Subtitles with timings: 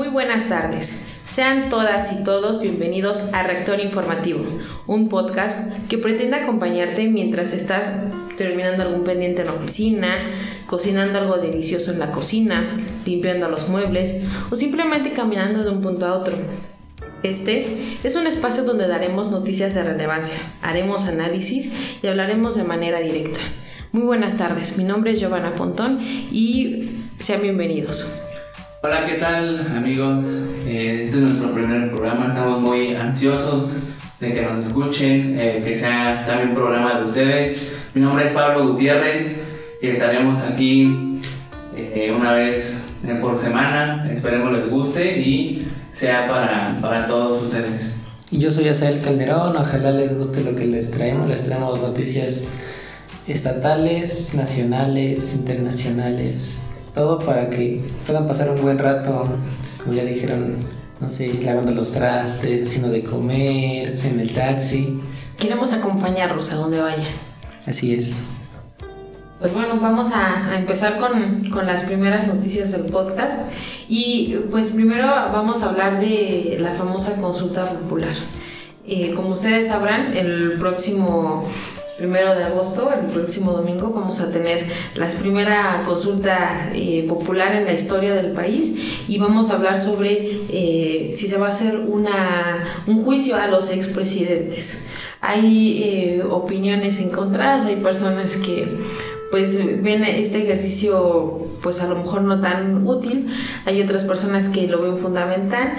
[0.00, 0.98] Muy buenas tardes.
[1.26, 4.42] Sean todas y todos bienvenidos a Reactor Informativo,
[4.86, 7.92] un podcast que pretende acompañarte mientras estás
[8.38, 10.16] terminando algún pendiente en la oficina,
[10.64, 14.16] cocinando algo delicioso en la cocina, limpiando los muebles
[14.50, 16.34] o simplemente caminando de un punto a otro.
[17.22, 23.00] Este es un espacio donde daremos noticias de relevancia, haremos análisis y hablaremos de manera
[23.00, 23.40] directa.
[23.92, 26.88] Muy buenas tardes, mi nombre es Giovanna Pontón y
[27.18, 28.18] sean bienvenidos.
[28.82, 30.24] Hola, ¿qué tal amigos?
[30.64, 33.72] Eh, este es nuestro primer programa, estamos muy ansiosos
[34.18, 37.72] de que nos escuchen, eh, que sea también un programa de ustedes.
[37.92, 39.46] Mi nombre es Pablo Gutiérrez
[39.82, 41.20] y estaremos aquí
[41.76, 42.86] eh, una vez
[43.20, 47.96] por semana, esperemos les guste y sea para, para todos ustedes.
[48.30, 52.54] Yo soy Asael Calderón, ojalá les guste lo que les traemos, les traemos noticias
[53.28, 56.62] estatales, nacionales, internacionales,
[56.94, 59.26] todo para que puedan pasar un buen rato,
[59.78, 60.56] como ya dijeron,
[61.00, 65.00] no sé, lavando los trastes, haciendo de comer, en el taxi.
[65.38, 67.08] Queremos acompañarlos a donde vayan.
[67.66, 68.22] Así es.
[69.38, 73.50] Pues bueno, vamos a, empezar con, con, las primeras noticias del podcast
[73.88, 78.14] y pues primero vamos a hablar de la famosa consulta popular.
[78.86, 81.46] Eh, como ustedes sabrán, el próximo
[82.00, 87.66] primero de agosto, el próximo domingo, vamos a tener la primera consulta eh, popular en
[87.66, 91.76] la historia del país y vamos a hablar sobre eh, si se va a hacer
[91.76, 94.86] una, un juicio a los expresidentes.
[95.20, 98.78] Hay eh, opiniones encontradas, hay personas que
[99.30, 103.28] pues ven este ejercicio pues a lo mejor no tan útil,
[103.66, 105.76] hay otras personas que lo ven fundamental.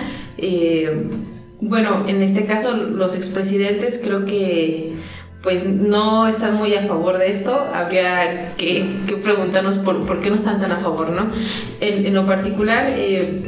[1.62, 5.01] bueno, en este caso los expresidentes creo que
[5.42, 8.86] pues no están muy a favor de esto, habría que,
[9.24, 11.32] preguntarnos por, por, qué no están tan a favor, ¿no?
[11.80, 13.42] En, lo particular, eh,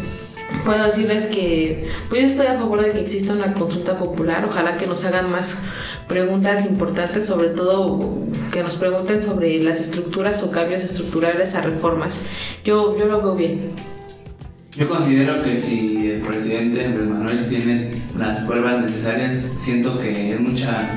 [0.65, 4.87] puedo decirles que pues estoy a favor de que exista una consulta popular, ojalá que
[4.87, 5.63] nos hagan más
[6.07, 8.17] preguntas importantes, sobre todo
[8.51, 12.21] que nos pregunten sobre las estructuras o cambios estructurales a reformas.
[12.63, 13.71] Yo, yo lo veo bien.
[14.75, 20.89] Yo considero que si el presidente Manuel tiene las pruebas necesarias, siento que es mucha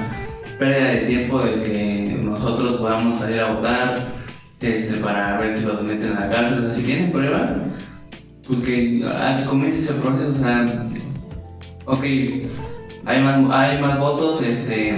[0.59, 3.97] pérdida de tiempo de que nosotros podamos salir a votar
[4.61, 6.67] este, para ver si los meten en la cárcel.
[6.67, 7.69] O si tienen pruebas,
[8.47, 10.33] porque ah, comience ese proceso.
[10.33, 10.87] O sea,
[11.85, 12.05] ok,
[13.05, 14.89] hay más, hay más votos este,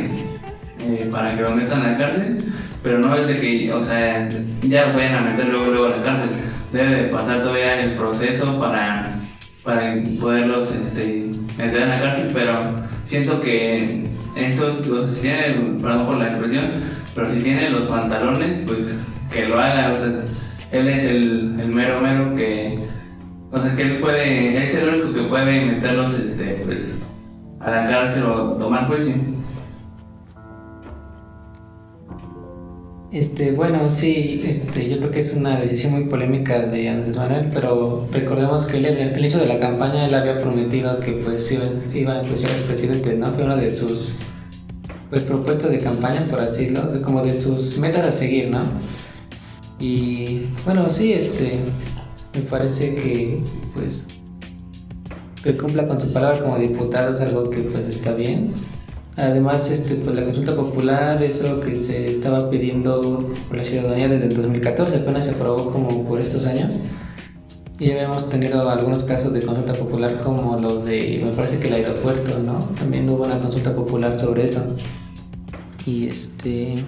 [0.80, 2.38] eh, para que los metan en la cárcel,
[2.82, 4.28] pero no es de que, o sea,
[4.62, 6.30] ya lo vayan a meter luego, luego a la cárcel.
[6.72, 9.10] Debe de pasar todavía el proceso para,
[9.64, 12.58] para poderlos este, meter en la cárcel, pero
[13.06, 14.06] siento que
[14.38, 16.71] estos, si tiene, perdón por la expresión,
[17.15, 19.93] pero si tiene los pantalones, pues que lo haga.
[19.93, 20.25] O sea,
[20.71, 22.78] él es el, el, mero mero que,
[23.50, 26.99] o sea, que él puede, es el único que puede meterlos, este, pues,
[27.60, 29.15] a la cárcel o tomar juicio.
[33.10, 37.48] Este, bueno, sí, este, yo creo que es una decisión muy polémica de Andrés Manuel,
[37.50, 41.64] pero recordemos que él, el hecho de la campaña él había prometido que pues iba,
[41.94, 43.28] iba a influenciar al presidente, ¿no?
[43.32, 44.16] Fue una de sus
[45.08, 48.64] pues propuestas de campaña, por así decirlo, como de sus metas a seguir, ¿no?
[49.80, 51.60] Y bueno, sí, este,
[52.34, 53.40] me parece que
[53.72, 54.06] pues
[55.42, 58.52] que cumpla con su palabra como diputado es algo que pues está bien.
[59.18, 64.06] Además, este, pues la consulta popular es algo que se estaba pidiendo por la ciudadanía
[64.06, 66.76] desde el 2014, apenas se aprobó como por estos años.
[67.80, 71.74] Y habíamos tenido algunos casos de consulta popular como lo de, me parece que el
[71.74, 72.70] aeropuerto, ¿no?
[72.78, 74.76] También hubo una consulta popular sobre eso.
[75.84, 76.84] Y este...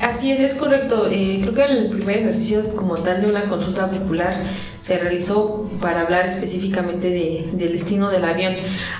[0.00, 1.06] Así es, es correcto.
[1.10, 4.42] Eh, creo que el primer ejercicio como tal de una consulta popular
[4.84, 8.54] se realizó para hablar específicamente de, del destino del avión.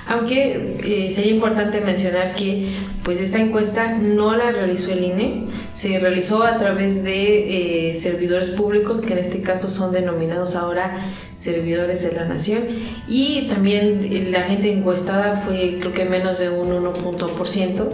[0.07, 2.69] Aunque eh, sería importante mencionar que
[3.05, 5.43] pues esta encuesta no la realizó el INE,
[5.75, 11.05] se realizó a través de eh, servidores públicos, que en este caso son denominados ahora
[11.35, 12.63] servidores de la nación,
[13.07, 17.89] y también la gente encuestada fue creo que menos de un 1%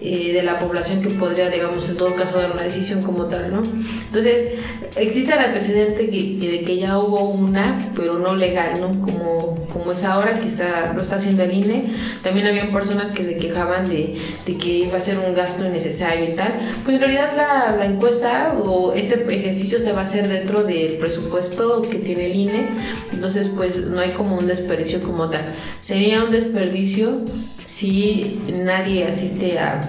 [0.00, 3.52] eh, de la población que podría, digamos, en todo caso dar una decisión como tal,
[3.52, 3.62] ¿no?
[4.06, 4.54] Entonces,
[4.96, 9.00] existe el antecedente de que ya hubo una, pero no legal, ¿no?
[9.00, 11.86] Como, como es ahora, que está, lo está haciendo el INE.
[12.22, 16.30] También habían personas que se quejaban de, de que iba a ser un gasto innecesario
[16.30, 16.52] y tal.
[16.84, 20.98] Pues en realidad la, la, encuesta o este ejercicio se va a hacer dentro del
[20.98, 22.68] presupuesto que tiene el INE.
[23.12, 25.54] Entonces, pues no hay como un desperdicio como tal.
[25.80, 27.20] Sería un desperdicio
[27.64, 29.82] si nadie asiste a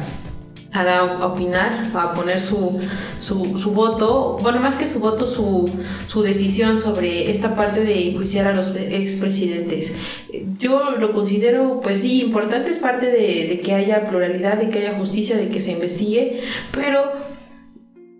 [0.75, 2.79] a, opinar, a poner su,
[3.19, 5.69] su, su, voto, bueno, más que su voto, su,
[6.07, 9.93] su decisión sobre esta parte de enjuiciar a los expresidentes.
[10.59, 14.97] Yo lo considero, pues sí, importante, es parte de, que haya pluralidad, de que haya
[14.97, 16.41] justicia, de que se investigue,
[16.71, 17.13] pero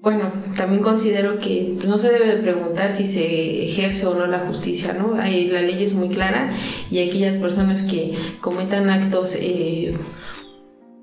[0.02, 4.40] bueno, también considero que no se debe de preguntar si se ejerce o no la
[4.40, 5.16] justicia, ¿no?
[5.16, 6.54] La ley es muy clara
[6.92, 9.96] y aquellas personas que cometan actos eh,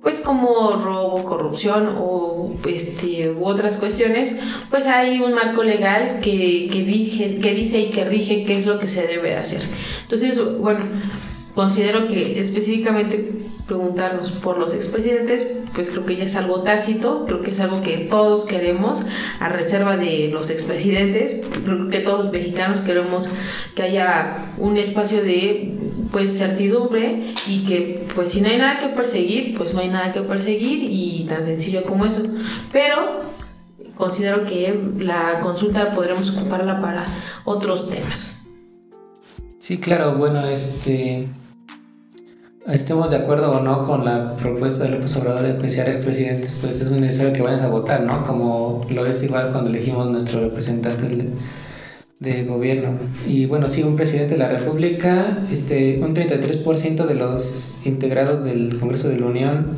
[0.02, 4.34] pues como robo, corrupción o este, u otras cuestiones,
[4.68, 8.80] pues hay un marco legal que, que, que dice y que rige qué es lo
[8.80, 9.62] que se debe hacer.
[10.02, 10.86] Entonces, bueno,
[11.54, 13.42] considero que específicamente
[13.72, 17.80] preguntarnos por los expresidentes, pues creo que ya es algo tácito, creo que es algo
[17.80, 19.00] que todos queremos,
[19.40, 23.30] a reserva de los expresidentes, creo que todos los mexicanos queremos
[23.74, 25.72] que haya un espacio de
[26.10, 30.12] pues certidumbre y que pues si no hay nada que perseguir, pues no hay nada
[30.12, 32.24] que perseguir y tan sencillo como eso.
[32.72, 33.22] Pero
[33.96, 37.06] considero que la consulta podremos ocuparla para
[37.46, 38.38] otros temas.
[39.58, 41.28] Sí, claro, bueno, este
[42.68, 46.80] estemos de acuerdo o no con la propuesta de López Obrador de juiciar expresidentes, pues
[46.80, 48.22] es necesario que vayas a votar, ¿no?
[48.24, 51.10] Como lo es igual cuando elegimos nuestros representantes
[52.20, 52.98] de, gobierno.
[53.26, 58.78] Y bueno, sí, un presidente de la República, este, un 33% de los integrados del
[58.78, 59.72] Congreso de la Unión,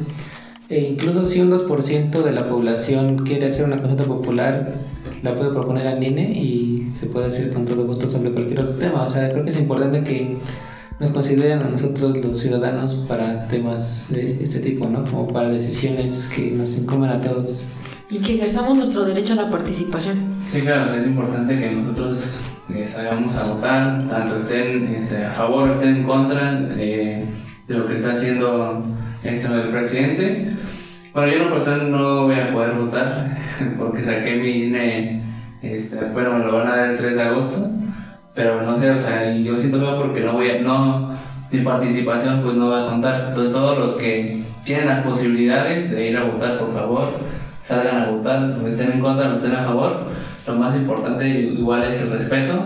[0.68, 4.74] e incluso si un 2% de la población quiere hacer una consulta popular,
[5.22, 8.74] la puede proponer al INE y se puede hacer con todo voto sobre cualquier otro
[8.74, 9.04] tema.
[9.04, 10.36] O sea, creo que es importante que
[11.00, 15.04] nos consideren a nosotros los ciudadanos para temas de este tipo, ¿no?
[15.04, 17.66] Como para decisiones que nos incumben a todos.
[18.08, 20.22] Y que ejerzamos nuestro derecho a la participación.
[20.46, 22.36] Sí, claro, es importante que nosotros
[22.72, 27.24] eh, salgamos a votar, tanto estén este, a favor o estén en contra de
[27.66, 28.84] lo que está haciendo
[29.24, 30.46] esto el presidente.
[31.12, 33.36] Bueno, yo no, por no voy a poder votar
[33.78, 35.22] porque saqué mi INE,
[35.62, 37.70] este, bueno, me lo van a dar el 3 de agosto
[38.34, 41.16] pero no sé, o sea, yo siento que porque no voy a, no,
[41.50, 43.26] mi participación pues no va a contar.
[43.28, 47.12] Entonces todos los que tienen las posibilidades de ir a votar, por favor,
[47.64, 50.06] salgan a votar, no estén en contra, no estén a favor.
[50.46, 52.64] Lo más importante igual es el respeto.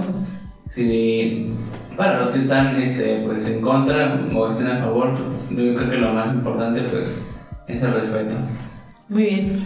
[0.69, 1.55] Si
[1.97, 5.15] para los que están este, pues en contra o estén a favor,
[5.50, 7.25] yo creo que lo más importante pues
[7.67, 8.35] es el respeto.
[9.09, 9.65] Muy bien.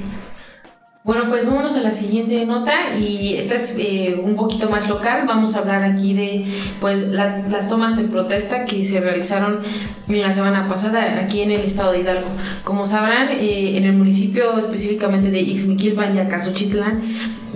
[1.05, 5.25] Bueno, pues vámonos a la siguiente nota y esta es eh, un poquito más local.
[5.27, 6.47] Vamos a hablar aquí de
[6.81, 9.63] pues las, las, tomas de protesta que se realizaron
[10.07, 12.29] la semana pasada aquí en el estado de Hidalgo.
[12.63, 17.03] Como sabrán, eh, en el municipio específicamente de Ixmiquilpan y Acasochitlán,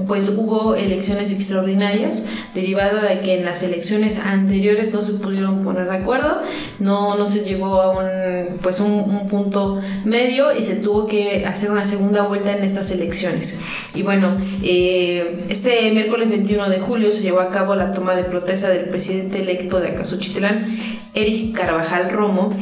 [0.07, 5.87] pues hubo elecciones extraordinarias derivada de que en las elecciones anteriores no se pudieron poner
[5.87, 6.43] de acuerdo,
[6.79, 11.45] no, no se llegó a un pues un, un punto medio y se tuvo que
[11.47, 13.61] hacer una segunda vuelta en estas elecciones.
[13.95, 18.25] Y bueno, eh, este miércoles 21 de julio se llevó a cabo la toma de
[18.25, 20.77] protesta del presidente electo de Acasochitlán,
[21.15, 22.55] Eric Carvajal Romo,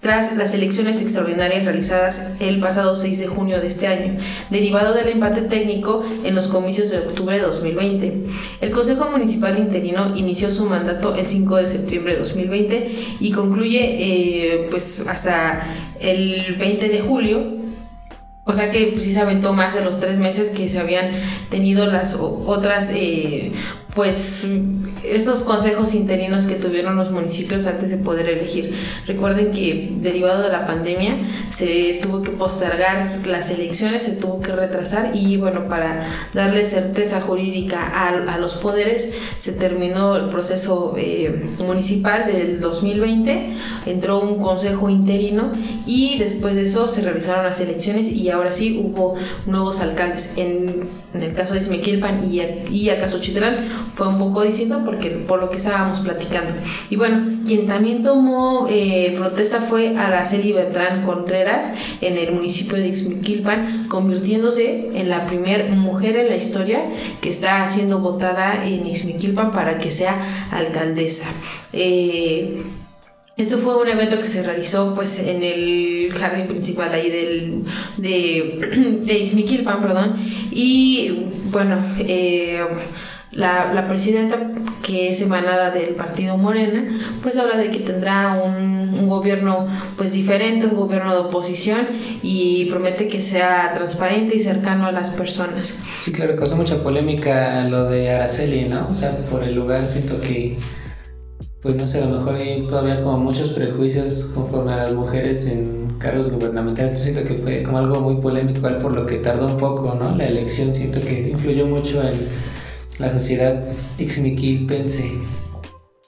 [0.00, 4.16] tras las elecciones extraordinarias realizadas el pasado 6 de junio de este año,
[4.48, 8.22] derivado del empate técnico en los comicios de octubre de 2020.
[8.62, 13.80] El Consejo Municipal Interino inició su mandato el 5 de septiembre de 2020 y concluye
[13.82, 15.66] eh, pues hasta
[16.00, 17.60] el 20 de julio
[18.50, 21.10] o sea que pues, sí se aventó más de los tres meses que se habían
[21.50, 23.52] tenido las otras eh,
[23.94, 24.46] pues
[25.02, 28.74] estos consejos interinos que tuvieron los municipios antes de poder elegir.
[29.06, 31.18] Recuerden que derivado de la pandemia
[31.50, 37.20] se tuvo que postergar las elecciones, se tuvo que retrasar y bueno, para darle certeza
[37.20, 44.88] jurídica a, los poderes se terminó el proceso eh, municipal del 2020, entró un consejo
[44.88, 45.52] interino
[45.84, 50.34] y después de eso se realizaron las elecciones y ahora sí hubo nuevos alcaldes.
[50.36, 52.40] En, en el caso de Smequilpan y,
[52.70, 56.52] y Acasochitlán fue un poco distinto porque por lo que estábamos platicando.
[56.88, 62.88] Y bueno, quien también tomó eh, protesta fue Araceli Beltrán Contreras en el municipio de
[62.88, 66.82] Ixmiquilpan, convirtiéndose en la primer mujer en la historia
[67.20, 71.26] que está siendo votada en Ixmiquilpan para que sea alcaldesa.
[71.72, 72.62] Eh,
[73.36, 77.64] esto fue un evento que se realizó pues en el jardín principal ahí del,
[77.96, 80.16] de, de perdón.
[80.50, 82.62] Y bueno, eh,
[83.32, 84.36] la, la, presidenta,
[84.82, 90.12] que es emanada del partido Morena, pues habla de que tendrá un, un, gobierno pues
[90.12, 91.86] diferente, un gobierno de oposición
[92.22, 95.68] y promete que sea transparente y cercano a las personas.
[96.00, 98.88] Sí, claro, causó mucha polémica lo de Araceli, ¿no?
[98.90, 100.58] O sea, por el lugar siento que
[101.62, 105.44] pues no sé, a lo mejor hay todavía como muchos prejuicios conforme a las mujeres
[105.44, 106.98] en cargos gubernamentales.
[106.98, 110.16] Siento que fue como algo muy polémico, por lo que tardó un poco, ¿no?
[110.16, 112.28] La elección siento que influyó mucho en
[112.98, 113.62] la sociedad
[114.66, 115.12] pense.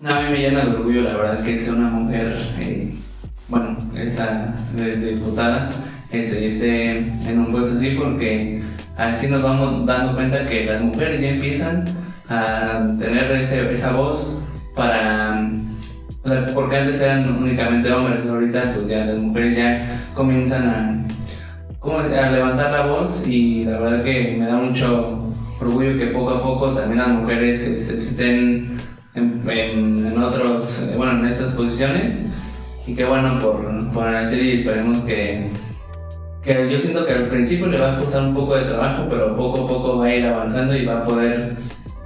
[0.00, 2.92] No, a mí me llena de orgullo, la verdad, que sea una mujer, eh,
[3.48, 5.70] bueno, esta desde diputada,
[6.10, 8.62] este, esté en un puesto así, porque
[8.96, 11.84] así nos vamos dando cuenta que las mujeres ya empiezan
[12.28, 14.41] a tener ese, esa voz
[14.74, 15.40] para
[16.54, 22.72] porque antes eran únicamente hombres, ahorita pues ya las mujeres ya comienzan a, a levantar
[22.72, 26.98] la voz y la verdad que me da mucho orgullo que poco a poco también
[26.98, 28.78] las mujeres este, estén
[29.14, 32.26] en, en, otros, bueno, en estas posiciones.
[32.86, 35.48] Y que bueno por, por hacer y esperemos que,
[36.42, 39.36] que yo siento que al principio le va a costar un poco de trabajo, pero
[39.36, 41.54] poco a poco va a ir avanzando y va a poder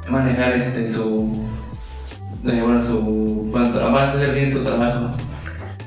[0.06, 1.42] manejar este su
[2.42, 5.16] bueno, su, va a hacer bien su trabajo.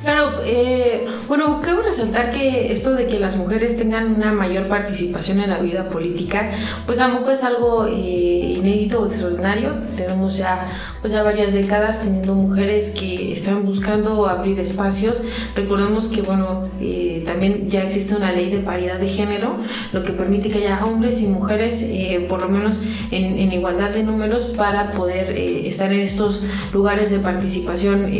[0.01, 5.39] Claro, eh, bueno, quiero resaltar que esto de que las mujeres tengan una mayor participación
[5.39, 6.50] en la vida política,
[6.88, 9.75] pues tampoco es algo eh, inédito o extraordinario.
[9.95, 10.71] Tenemos ya,
[11.01, 15.21] pues ya varias décadas teniendo mujeres que están buscando abrir espacios.
[15.55, 19.57] Recordemos que, bueno, eh, también ya existe una ley de paridad de género,
[19.93, 21.86] lo que permite que haya hombres y mujeres,
[22.27, 22.79] por lo menos
[23.12, 26.43] en, en, igualdad de números, para poder estar en estos
[26.74, 28.12] lugares de participación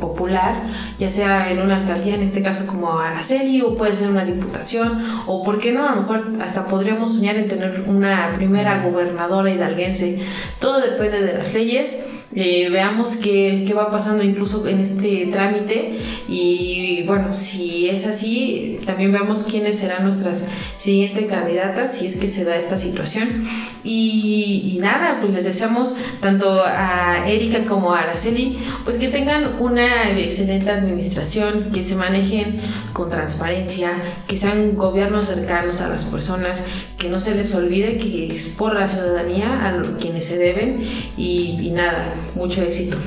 [0.00, 0.62] popular,
[0.98, 5.02] ya sea en una alcaldía, en este caso como Araceli, o puede ser una diputación,
[5.26, 9.50] o por qué no, a lo mejor hasta podríamos soñar en tener una primera gobernadora
[9.50, 10.22] hidalguense.
[10.58, 11.98] Todo depende de las leyes
[12.34, 18.80] eh, veamos qué, qué, va pasando incluso en este trámite y bueno, si es así,
[18.84, 23.42] también veamos quiénes serán nuestras siguientes candidatas si es que se da esta situación.
[23.82, 30.10] Y, nada, pues les deseamos tanto a Erika como a Araceli, pues que tengan una
[30.10, 32.60] excelente administración, que se manejen
[32.92, 33.92] con transparencia,
[34.26, 36.62] que sean gobiernos cercanos a las personas,
[36.98, 40.82] que no se les olvide que es por la ciudadanía a quienes se deben
[41.16, 42.98] y, y nada, mucho éxito.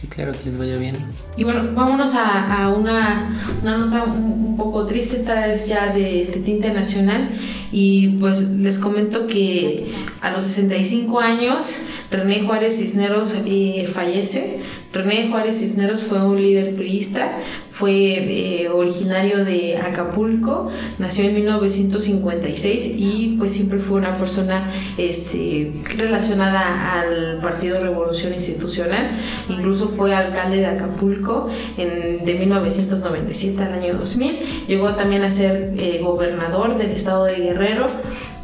[0.00, 0.94] Sí, claro, que les vaya bien.
[1.38, 6.40] Y bueno, vámonos a, una, una, nota un, poco triste, esta vez ya de, de,
[6.44, 7.30] tinte nacional.
[7.72, 11.78] Y pues les comento que a los 65 años
[12.10, 14.60] René Juárez Cisneros eh, fallece.
[14.92, 17.38] René Juárez Cisneros fue un líder priista,
[17.70, 25.72] fue eh, originario de Acapulco, nació en 1956 y pues siempre fue una persona este,
[25.96, 33.94] relacionada al Partido Revolución Institucional, incluso fue alcalde de Acapulco en, de 1997 al año
[33.94, 37.88] 2000, llegó también a ser eh, gobernador del estado de Guerrero,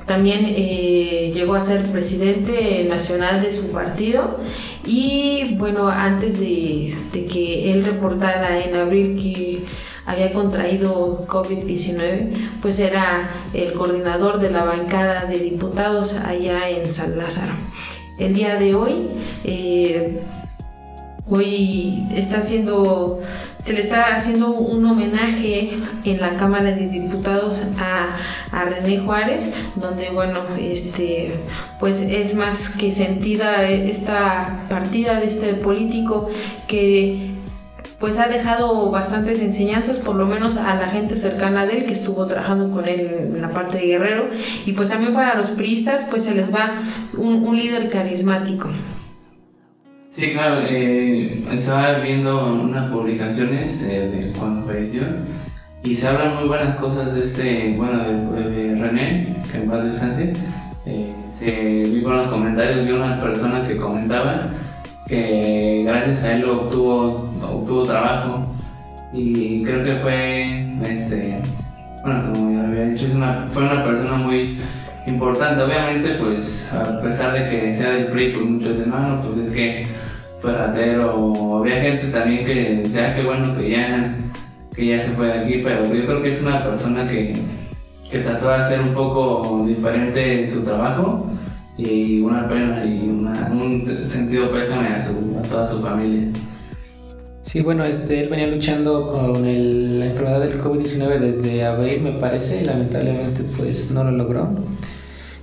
[0.06, 4.40] también eh, llegó a ser presidente nacional de su partido
[4.84, 9.60] y bueno, antes de, que él reportara en abril que
[10.06, 17.16] había contraído COVID-19, pues era el coordinador de la bancada de diputados allá en San
[17.16, 17.52] Lázaro.
[18.18, 19.08] El día de hoy,
[19.44, 20.01] eh,
[21.32, 23.20] hoy está haciendo
[23.62, 30.10] se le está haciendo un homenaje en la Cámara de Diputados a, René Juárez, donde
[30.10, 31.38] bueno, este,
[31.78, 36.28] pues es más que sentida esta partida de este político
[36.66, 37.30] que
[38.00, 41.92] pues ha dejado bastantes enseñanzas, por lo menos a la gente cercana de él que
[41.92, 43.00] estuvo trabajando con él
[43.36, 44.28] en la parte de Guerrero,
[44.66, 46.82] y pues también para los priistas, pues se les va
[47.16, 48.70] un, un líder carismático.
[50.12, 55.04] Sí, claro, eh, estaba viendo unas publicaciones eh, de cuando falleció
[55.83, 60.35] y se hablan muy buenas cosas de este, bueno, de, René, que en paz descanse.
[60.85, 64.49] Eh, se vi buenos comentarios, vi una persona que comentaba
[65.09, 68.45] que gracias a él obtuvo, obtuvo trabajo
[69.14, 71.40] y creo que fue, este,
[72.02, 74.59] bueno, como ya había dicho, es una, fue una persona muy
[75.06, 75.62] importante.
[75.62, 79.54] Obviamente, pues a pesar de que sea del PRI, pues muchos de mano, pues es
[79.54, 79.87] que
[80.40, 84.16] fue ratero, había gente también que decía que bueno que ya,
[84.75, 87.37] que ya se fue de aquí, pero yo creo que es una persona que,
[88.11, 91.30] que trató de hacer un poco diferente su trabajo
[91.78, 96.28] y una pena y un sentido pésame a, su, a toda su familia.
[97.42, 102.62] Sí, bueno, este, él venía luchando con la enfermedad del COVID-19 desde abril, me parece,
[102.62, 104.49] y lamentablemente pues no lo logró.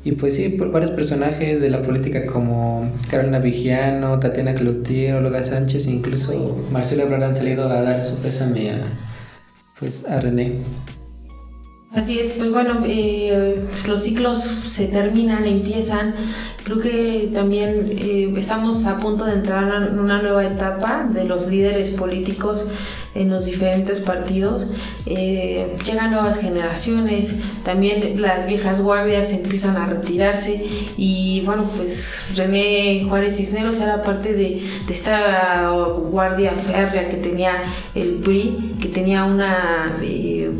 [0.03, 5.43] Y pues sí, por varios personajes de la política como Carolina Vigiano, Tatiana Cloutier, Olga
[5.43, 8.87] Sánchez incluso Marcelo Ebrard han salido a dar su pésame a,
[9.77, 10.59] pues, a René.
[11.95, 16.13] Así es, pues bueno, eh, los ciclos se terminan, empiezan.
[16.63, 21.47] Creo que también eh, estamos a punto de entrar en una nueva etapa de los
[21.47, 22.67] líderes políticos
[23.15, 24.67] en los diferentes partidos.
[25.05, 30.65] Eh, llegan nuevas generaciones, también las viejas guardias empiezan a retirarse
[30.97, 37.63] y bueno, pues René Juárez Cisneros era parte de, de esta guardia férrea que tenía
[37.95, 39.97] el PRI, que tenía una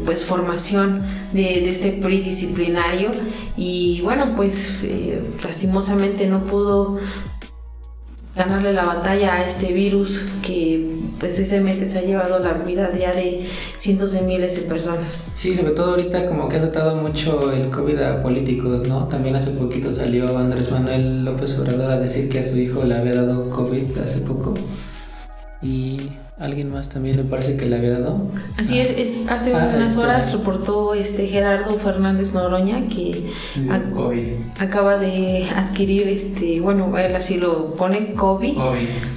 [0.05, 1.01] pues formación
[1.33, 3.11] de, este PRI disciplinario
[3.57, 6.99] y bueno, pues eh, lastimosamente no pudo
[8.39, 13.45] ganarle la batalla a este virus que precisamente se ha llevado la vida ya de
[13.77, 15.25] cientos de miles de personas.
[15.35, 19.09] Sí, sobre todo ahorita como que ha tratado mucho el COVID a políticos, ¿no?
[19.09, 22.95] También hace poquito salió Andrés Manuel López Obrador a decir que a su hijo le
[22.95, 24.53] había dado COVID hace poco.
[25.61, 28.25] Y Alguien más también me parece que le había dado.
[28.55, 33.25] Así es, es hace ah, unas este, horas reportó este Gerardo Fernández Noroña que
[34.57, 38.57] acaba de adquirir este, bueno, él así lo pone COVID,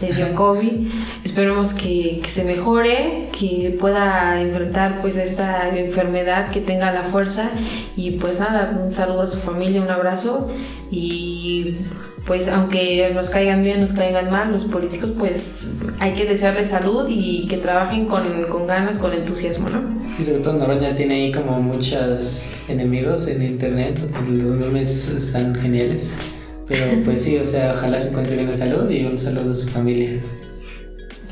[0.00, 0.88] le dio COVID.
[1.22, 7.50] Esperemos que, que, se mejore, que pueda enfrentar pues esta enfermedad, que tenga la fuerza.
[7.96, 10.50] Y pues nada, un saludo a su familia, un abrazo.
[10.90, 11.76] Y
[12.26, 17.06] pues aunque nos caigan bien, nos caigan mal, los políticos pues hay que desearles salud
[17.08, 19.82] y que trabajen con, con ganas, con entusiasmo, ¿no?
[20.18, 23.98] Y sobre todo Noroña tiene ahí como muchos enemigos en internet,
[24.28, 26.08] los memes están geniales,
[26.68, 29.54] pero pues sí, o sea, ojalá se encuentre bien de salud y un saludo a
[29.54, 30.20] su familia.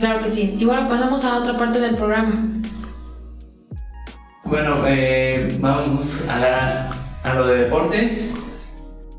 [0.01, 0.57] Claro que sí.
[0.59, 2.33] Y bueno, pasamos a otra parte del programa.
[4.45, 6.91] Bueno, eh, vamos a, la,
[7.23, 8.35] a lo de deportes.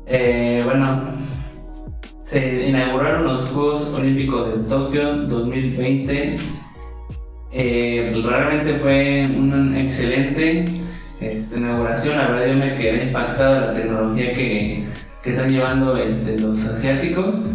[0.06, 1.02] Eh, bueno,
[2.32, 6.36] se inauguraron los Juegos Olímpicos de Tokio 2020.
[7.52, 10.64] Eh, realmente fue una excelente
[11.20, 12.16] este, inauguración.
[12.16, 14.84] La verdad, yo me quedé impactado la tecnología que,
[15.22, 17.52] que están llevando este, los asiáticos.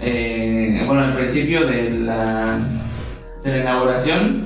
[0.00, 2.58] Eh, bueno, al principio de la,
[3.44, 4.44] de la inauguración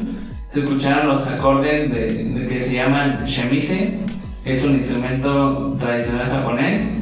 [0.49, 4.07] se escucharon los acordes de, que se llaman shamisen,
[4.45, 6.97] es un instrumento tradicional japonés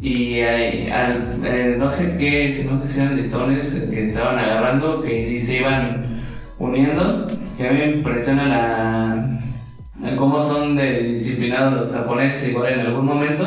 [0.00, 5.38] y eh, no sé qué, si no sé si eran listones que estaban agarrando, que
[5.40, 6.20] se iban
[6.58, 7.26] uniendo,
[7.58, 13.04] que a mí me impresiona la, cómo son de disciplinados los japoneses, igual en algún
[13.04, 13.44] momento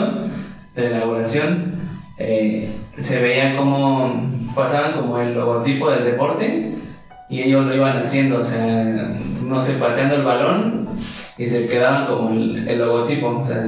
[0.76, 1.74] de la elaboración
[2.20, 6.76] eh, se veía como pasaban como el logotipo del deporte
[7.30, 10.88] y ellos lo iban haciendo, o sea, no sé, pateando el balón
[11.36, 13.66] y se quedaban como el, el logotipo, o sea,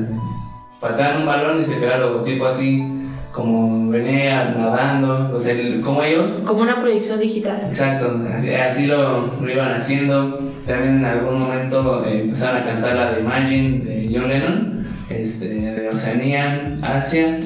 [0.86, 2.84] pateaban un balón y se quedaba el logotipo así,
[3.32, 6.30] como venía nadando, o sea, como ellos.
[6.45, 7.63] Como una proyección digital.
[7.67, 8.21] Exacto,
[8.67, 10.39] así, lo, lo, iban haciendo.
[10.65, 15.48] También en algún momento eh, empezaron a cantar la de Imagine de John Lennon, este,
[15.56, 17.39] de Oceanía, Asia,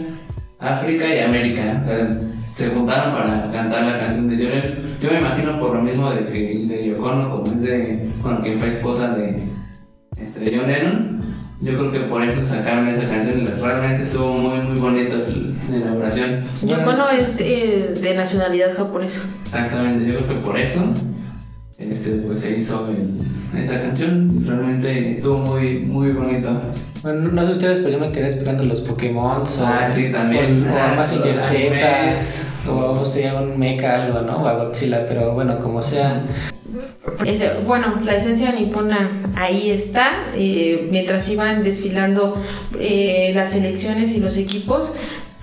[0.59, 1.81] África y América.
[1.83, 2.19] O sea,
[2.55, 4.75] se juntaron para cantar la canción de Lennon.
[5.01, 8.59] Yo me imagino por lo mismo de que de Yoko como es de, bueno, quien
[8.59, 9.41] fue esposa de,
[10.17, 11.19] este, de John Lennon
[11.61, 13.45] yo creo que por eso sacaron esa canción.
[13.59, 15.17] Realmente estuvo muy, muy bonito
[15.69, 16.43] la inauguración.
[16.63, 19.21] Yoko no es eh, de nacionalidad japonesa.
[19.45, 20.93] Exactamente, yo creo que por eso
[21.77, 22.87] este, pues se hizo
[23.57, 24.43] esa canción.
[24.45, 26.49] Realmente estuvo muy, muy bonito.
[27.01, 29.43] Bueno, no sé ustedes, pero yo me quedé esperando los Pokémon.
[29.61, 30.65] Ah, sí, también.
[30.67, 31.29] O, ah, más Z,
[32.67, 34.43] o sea, un mecha, algo, ¿no?
[34.43, 36.21] O a Godzilla, pero bueno, como sea
[37.65, 40.25] bueno, la esencia nipona ahí está.
[40.35, 42.41] Eh, mientras iban desfilando
[42.79, 44.91] eh, las selecciones y los equipos,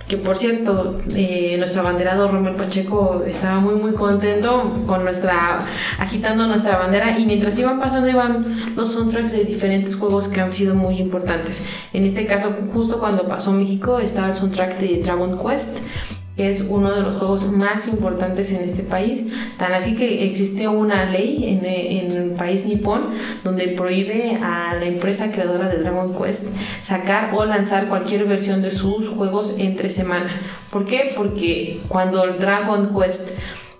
[0.07, 5.59] que por cierto, eh, nuestro abanderado Romero Pacheco estaba muy muy contento con nuestra,
[5.99, 10.51] agitando nuestra bandera y mientras iban pasando iban los soundtracks de diferentes juegos que han
[10.51, 11.65] sido muy importantes.
[11.91, 16.61] En este caso, justo cuando pasó México, estaba el soundtrack de Dragon Quest que es
[16.61, 19.25] uno de los juegos más importantes en este país.
[19.57, 25.31] Tan así que existe una ley en, el país nipón donde prohíbe a la empresa
[25.31, 30.39] creadora de Dragon Quest sacar o lanzar cualquier versión de sus juegos entre semana.
[30.69, 31.11] ¿Por qué?
[31.15, 33.37] Porque cuando el Dragon Quest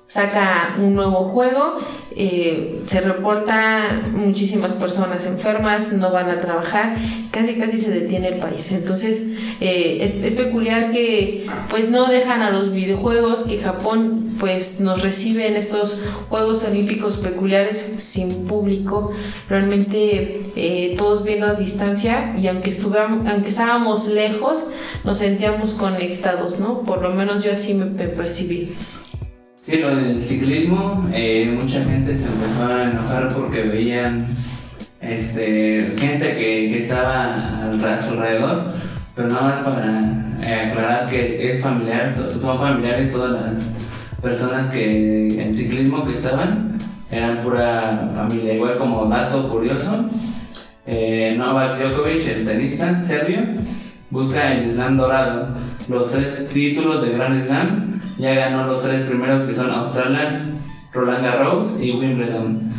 [0.07, 1.77] saca un nuevo juego,
[2.15, 6.97] eh, se reporta muchísimas personas enfermas, no van a trabajar,
[7.29, 8.71] casi casi se detiene el país.
[8.71, 9.21] Entonces
[9.59, 15.47] eh, es, peculiar que pues no dejan a los videojuegos, que Japón pues nos recibe
[15.47, 19.11] en estos Juegos Olímpicos peculiares sin público,
[19.49, 22.75] realmente eh, todos viendo a distancia y aunque,
[23.29, 24.63] aunque estábamos lejos,
[25.03, 26.81] nos sentíamos conectados, ¿no?
[26.81, 28.73] Por lo menos yo así me percibí.
[29.67, 34.25] Sí, lo del ciclismo, eh, mucha gente se empezó a enojar porque veían
[35.01, 38.71] este, gente que, que estaba a su alrededor,
[39.13, 43.73] pero nada más para eh, aclarar que es familiar, son familiares todas las
[44.21, 46.77] personas que en ciclismo que estaban,
[47.11, 50.05] eran pura familia, igual como dato curioso,
[50.85, 53.41] eh, Novak Djokovic, el tenista serbio,
[54.11, 55.49] busca el Slam dorado,
[55.89, 60.45] los tres títulos de Grand Slam, ya ganó los tres primeros que son Australia,
[60.93, 62.71] Roland Garros y Wimbledon.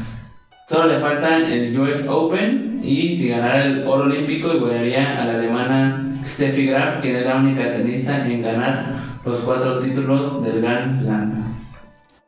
[0.69, 5.35] Solo le faltan el US Open y si ganara el oro olímpico igualaría a la
[5.35, 11.01] alemana Steffi Graf, quien es la única tenista en ganar los cuatro títulos del Grand
[11.01, 11.45] Slam.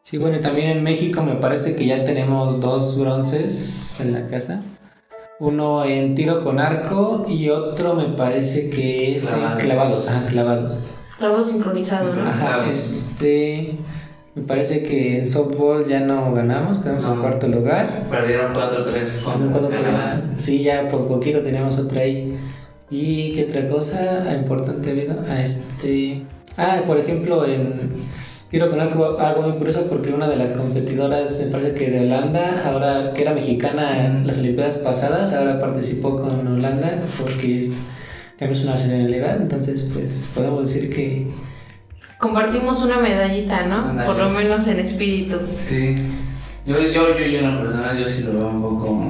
[0.03, 4.27] Sí, bueno, y también en México me parece que ya tenemos dos bronces en la
[4.27, 4.61] casa.
[5.38, 9.62] Uno en tiro con arco y otro me parece que es en Clavados.
[9.62, 10.09] clavados.
[10.09, 10.79] Ajá, clavados.
[11.21, 12.29] Trabajo sincronizado, ¿no?
[12.29, 13.75] Ajá, este.
[14.35, 17.21] Me parece que en softball ya no ganamos, quedamos en No.
[17.21, 18.05] cuarto lugar.
[18.11, 20.23] Perdieron 4-3 Con un contra cuatro, Canadá.
[20.33, 20.43] tres.
[20.45, 22.37] Sí, ya por poquito teníamos otra ahí.
[22.91, 25.15] ¿Y qué otra cosa importante ha habido?
[25.29, 26.23] Ah, este.
[26.57, 27.91] Ah, por ejemplo, en
[28.51, 32.01] tiro con arco, algo muy curioso porque una de las competidoras, me parece que de
[32.01, 37.71] Holanda, ahora que era mexicana en las Olimpiadas pasadas, ahora participó con Holanda porque
[38.40, 39.40] es- cambió su nacionalidad.
[39.40, 41.26] Entonces, pues podemos decir que
[42.18, 43.88] Compartimos una medallita, ¿no?
[43.88, 44.07] Ándale.
[44.07, 45.38] Por lo menos en espíritu.
[45.59, 45.94] Sí.
[46.66, 49.07] Yo, yo, yo, yo en lo personal, yo sí lo veo un poco...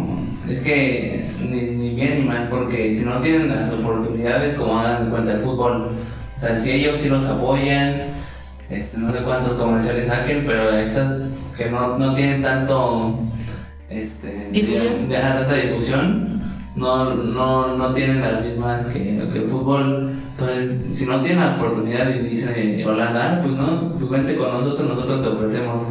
[0.48, 5.06] Es que ni, ni bien ni mal, porque si no tienen las oportunidades, como hagan
[5.06, 5.90] de cuenta el fútbol,
[6.36, 7.96] o sea, si ellos sí los apoyan,
[8.70, 11.22] este, no sé cuántos comerciales saquen, pero estas
[11.58, 13.18] que no, no tienen tanto...
[13.88, 15.08] Este, Difusión.
[15.08, 16.39] digamos, ajá, tanta difusión,
[16.80, 20.12] no, no, no tienen las mismas que, el fútbol.
[20.32, 24.88] Entonces, si no tienen la oportunidad y dice Holanda, "Ah, pues no, pues con nosotros,
[24.88, 25.82] nosotros te ofrecemos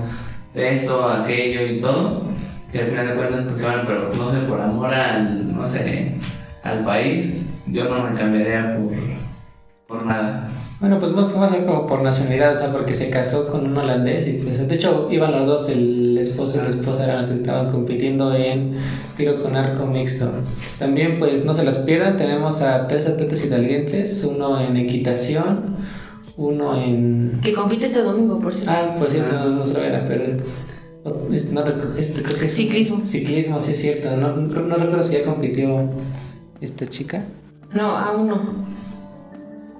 [0.55, 2.23] esto, aquello y todo,
[2.71, 6.15] que al final de cuentas pues van, pero no sé, por amor al, no sé,
[6.63, 10.49] al país, yo no me cambiaría por, por nada.
[10.79, 13.65] Bueno, pues no fuimos a ver como por nacionalidad, o sea, porque se casó con
[13.65, 17.17] un holandés y pues de hecho iban los dos, el esposo y la esposa eran
[17.17, 18.75] los que estaban compitiendo en
[19.17, 20.31] tiro con arco mixto.
[20.77, 25.75] También pues no se los pierdan, tenemos a tres atletas hidalguenses, uno en equitación,
[26.37, 27.41] uno en...
[27.43, 28.71] Que compite este domingo, por cierto.
[28.73, 30.43] Ah, por cierto, no, no se lo vayan a perder.
[31.31, 31.63] Este, no,
[31.97, 32.55] este creo que es...
[32.55, 33.03] Ciclismo.
[33.03, 34.15] Ciclismo, sí es cierto.
[34.15, 35.89] No, no, no recuerdo si ya compitió
[36.61, 37.25] esta chica.
[37.73, 38.41] No, aún no.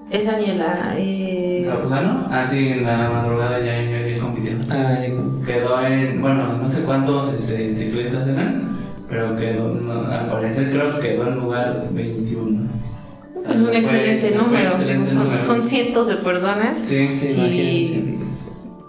[0.10, 0.96] Es Daniela.
[0.98, 2.28] Eh, ¿Capuzano?
[2.32, 4.54] Ah, sí, en la madrugada ya, ya compitió.
[4.72, 8.76] Ah, ya Quedó en, bueno, no sé cuántos este, ciclistas eran,
[9.08, 12.68] pero quedó, no, al parecer creo que quedó en lugar 21.
[13.50, 14.70] es un Fue- excelente fue número.
[14.70, 15.44] excelente digo, son, número.
[15.44, 16.78] son cientos de personas.
[16.80, 18.16] Sí, Sí, Y- imagínense.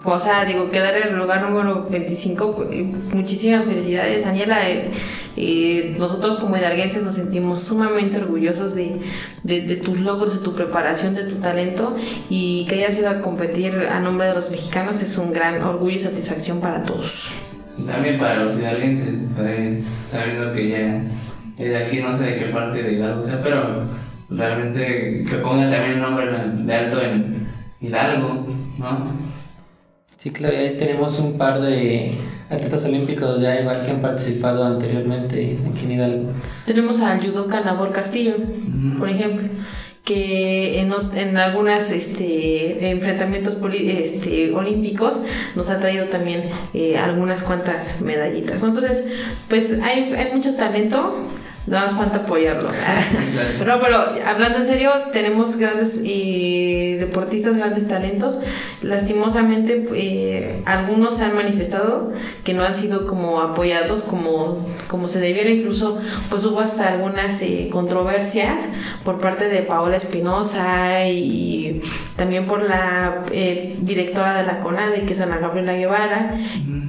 [0.03, 2.83] O sea, digo, quedar en el lugar número 25, eh,
[3.13, 4.67] muchísimas felicidades, Daniela.
[4.67, 4.91] eh,
[5.37, 8.99] eh, nosotros como hidalguenses nos sentimos sumamente orgullosos de,
[9.43, 11.95] de, de tus logros, de tu preparación, de tu talento
[12.29, 15.95] y que hayas ido a competir a nombre de los mexicanos es un gran orgullo
[15.95, 17.29] y satisfacción para todos.
[17.77, 21.03] Y también para los hidalguenses, pues, sabiendo que ya
[21.63, 23.83] de aquí, no sé de qué parte de Hidalgo sea, pero
[24.29, 27.47] realmente que ponga también el nombre de alto en
[27.79, 29.11] Hidalgo, ¿no?
[30.21, 32.11] Sí, claro, ahí tenemos un par de
[32.47, 36.29] atletas olímpicos ya igual que han participado anteriormente aquí en Hidalgo.
[36.67, 38.35] Tenemos al judoka Nabor Castillo,
[38.99, 39.47] por ejemplo,
[40.05, 45.21] que en, en algunos este, enfrentamientos poli- este, olímpicos
[45.55, 48.61] nos ha traído también eh, algunas cuantas medallitas.
[48.61, 49.07] Entonces,
[49.49, 51.15] pues hay, hay mucho talento,
[51.67, 52.69] nada más falta apoyarlo.
[53.59, 58.39] Pero, pero hablando en serio, tenemos grandes eh, deportistas, grandes talentos.
[58.81, 62.11] Lastimosamente, eh, algunos se han manifestado
[62.43, 65.49] que no han sido como apoyados como, como se debiera.
[65.49, 68.67] Incluso, pues hubo hasta algunas eh, controversias
[69.03, 71.81] por parte de Paola Espinosa y
[72.15, 76.37] también por la eh, directora de la CONADE, que es Ana Gabriela Guevara.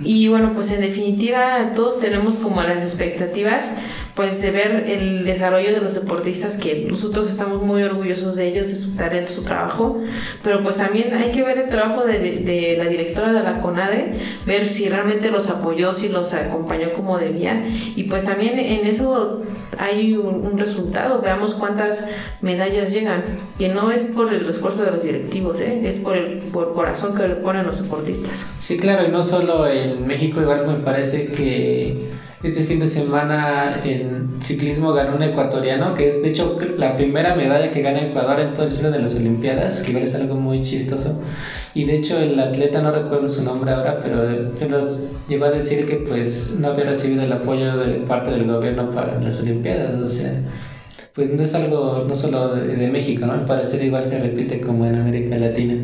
[0.05, 3.73] Y bueno, pues en definitiva, todos tenemos como las expectativas
[4.15, 8.69] pues de ver el desarrollo de los deportistas que nosotros estamos muy orgullosos de ellos,
[8.69, 10.01] de su talento, su trabajo,
[10.43, 14.19] pero pues también hay que ver el trabajo de, de la directora de la CONADE,
[14.45, 19.41] ver si realmente los apoyó, si los acompañó como debía y pues también en eso
[19.79, 22.09] hay un, un resultado, veamos cuántas
[22.43, 23.25] medallas llegan,
[23.59, 25.81] que no es por el esfuerzo de los directivos, ¿eh?
[25.85, 28.47] es por el por corazón que le ponen los deportistas.
[28.59, 32.11] Sí, claro, y no solo en México, igual me parece que
[32.43, 37.37] Este fin de semana en ciclismo ganó un ecuatoriano, que es de hecho la primera
[37.37, 40.35] medalla que gana Ecuador en todo el ciclo de las Olimpiadas, que igual es algo
[40.35, 41.21] muy chistoso.
[41.73, 44.25] Y de hecho el atleta, no recuerdo su nombre ahora, pero
[44.69, 48.91] nos llegó a decir que pues no había recibido el apoyo de parte del gobierno
[48.91, 50.03] para las Olimpiadas.
[50.03, 50.41] O sea,
[51.15, 53.35] pues no es algo no solo de, México, ¿no?
[53.35, 55.77] Al parecer igual se repite como en América Latina.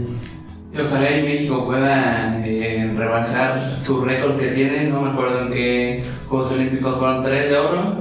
[0.72, 5.52] Y ojalá en México pueda eh, rebasar su récord que tiene, no me acuerdo en
[5.52, 7.96] qué Juegos Olímpicos fueron tres de oro,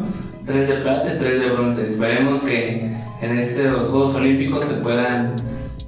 [0.46, 1.88] tres de plata y tres de bronce.
[1.88, 5.36] Esperemos que en estos Juegos Olímpicos se puedan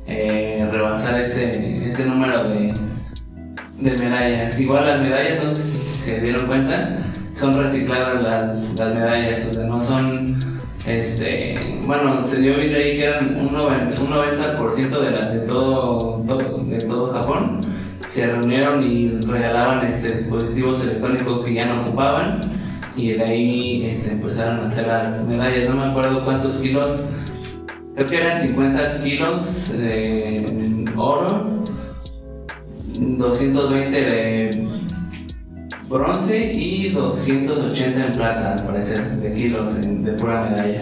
[0.07, 2.73] eh, rebasar este, este número de,
[3.77, 4.59] de medallas.
[4.59, 6.97] Igual las medallas, no sé si se dieron cuenta,
[7.35, 10.38] son recicladas las, las medallas, o sea, no son
[10.85, 15.39] este, bueno, se dio bien ahí que eran un 90%, un 90 de, la, de,
[15.39, 17.61] todo, de todo Japón.
[18.07, 22.41] Se reunieron y regalaban este, dispositivos electrónicos que ya no ocupaban
[22.95, 25.69] y de ahí este, empezaron a hacer las medallas.
[25.69, 27.03] No me acuerdo cuántos kilos,
[27.95, 31.65] creo que eran 50 kilos de oro,
[32.97, 34.78] 220 de
[35.89, 40.81] bronce y 280 en plata, al parecer, de kilos de pura medalla.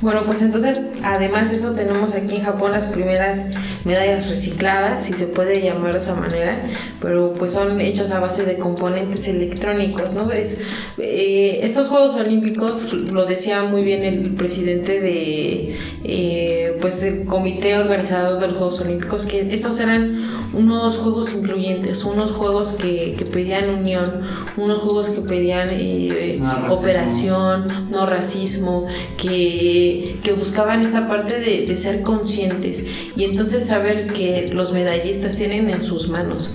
[0.00, 3.46] Bueno, pues entonces, además de eso, tenemos aquí en Japón las primeras
[3.84, 6.66] medallas recicladas, si se puede llamar de esa manera,
[7.00, 10.30] pero pues son hechos a base de componentes electrónicos, ¿no?
[10.30, 10.60] Es,
[10.98, 17.78] eh, estos Juegos Olímpicos, lo decía muy bien el presidente de, eh, pues, del comité
[17.78, 23.24] organizador de los Juegos Olímpicos, que estos eran unos juegos incluyentes, unos juegos que, que
[23.24, 24.22] pedían unión,
[24.56, 29.92] unos juegos que pedían eh, operación, no racismo, que
[30.22, 35.70] que, buscaban esta parte de, de ser conscientes y entonces saber que los medallistas tienen
[35.70, 36.54] en sus manos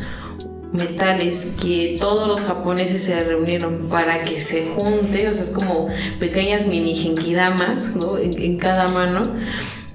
[0.71, 5.87] metales que todos los japoneses se reunieron para que se junte, o sea, es como
[6.19, 8.19] pequeñas mini genkidamas, ¿no?
[8.19, 9.31] En, cada mano.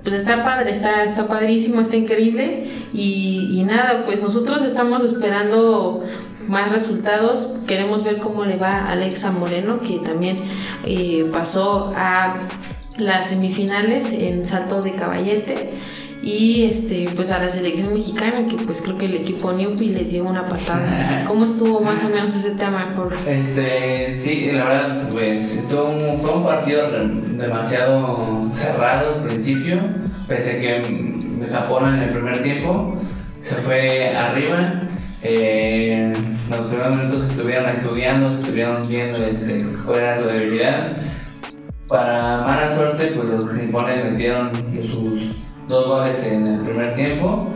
[0.03, 6.03] Pues está padre, está, está padrísimo, está increíble y, y, nada, pues nosotros estamos esperando
[6.49, 10.43] más resultados, queremos ver cómo le va a Alexa Moreno, que también
[10.85, 12.49] eh, pasó a
[12.97, 15.71] las semifinales en salto de caballete
[16.23, 20.05] y este pues a la selección mexicana que pues creo que el equipo Newpi le
[20.05, 21.25] dio una patada.
[21.29, 26.21] ¿Cómo estuvo más o menos ese tema, por Este, sí, la verdad pues estuvo un,
[26.21, 26.89] fue un partido
[27.39, 29.81] demasiado cerrado al principio,
[30.29, 32.97] pese a que Japón en el primer tiempo
[33.41, 34.89] se fue arriba.
[35.25, 36.15] Eh,
[36.51, 40.97] los primeros minutos estuvieron estudiando, se estuvieron viendo este, cuál era su debilidad
[41.93, 44.51] para mala suerte, pues los nipones metieron
[44.91, 45.42] sus
[45.73, 47.49] dos goles en el primer tiempo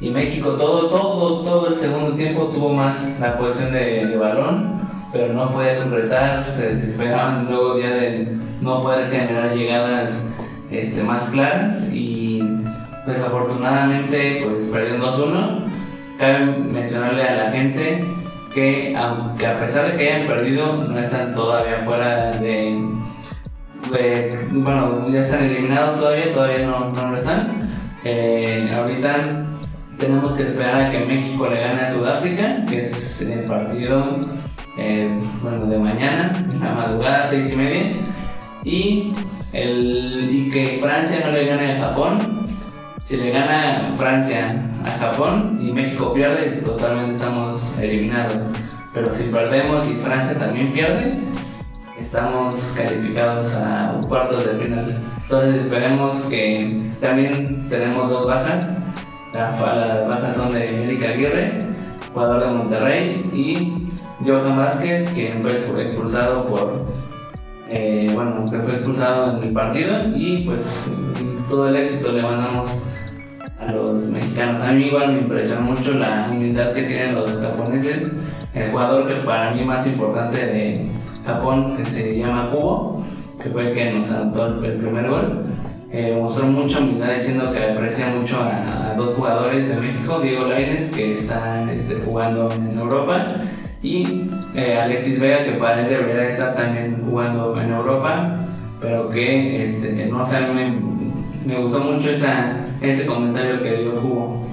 [0.00, 4.80] y México todo, todo, todo el segundo tiempo tuvo más la posición de, balón,
[5.12, 8.28] pero no podía concretar, se desesperaban luego ya de
[8.60, 10.24] no poder generar llegadas
[10.70, 12.40] este, más claras y
[13.04, 15.64] desafortunadamente pues perdieron 2-1.
[16.16, 18.04] Cabe mencionarle a la gente
[18.54, 22.76] que aunque a pesar de que hayan perdido no están todavía fuera de
[24.50, 27.68] bueno, ya están eliminados todavía, todavía no, no lo están.
[28.04, 29.46] Eh, ahorita
[29.98, 34.20] tenemos que esperar a que México le gane a Sudáfrica, que es el partido
[34.76, 35.08] eh,
[35.42, 37.92] bueno, de mañana, la madrugada, seis y media,
[38.64, 39.12] y,
[39.52, 42.46] el, y que Francia no le gane a Japón.
[43.04, 44.48] Si le gana Francia
[44.84, 48.34] a Japón y México pierde, totalmente estamos eliminados.
[48.92, 51.14] Pero si perdemos y Francia también pierde,
[52.08, 54.98] estamos calificados a cuartos de final.
[55.24, 56.68] Entonces esperemos que
[57.02, 58.78] también tenemos dos bajas.
[59.34, 61.60] Las bajas son de Erika Aguirre,
[62.14, 63.88] jugador de Monterrey, y
[64.26, 66.86] Johan Vázquez, quien fue expulsado por,
[67.68, 70.90] eh, bueno, que fue expulsado en el partido y pues
[71.50, 72.84] todo el éxito le mandamos
[73.60, 74.62] a los mexicanos.
[74.62, 78.12] A mí igual me impresiona mucho la humildad que tienen los japoneses.
[78.54, 80.88] El jugador que para mí más importante de,
[81.24, 83.02] Japón que se llama Cubo,
[83.42, 85.44] que fue el que nos anotó el primer gol.
[85.90, 90.90] Eh, mostró mucha humildad diciendo que aprecia mucho a, dos jugadores de México, Diego Lainez,
[90.90, 93.26] que está este, jugando en Europa,
[93.82, 98.38] y eh, Alexis Vega, que para él debería estar también jugando en Europa,
[98.80, 100.78] pero que este, no sé, me,
[101.46, 104.46] me gustó mucho esa, ese comentario que dio Cubo.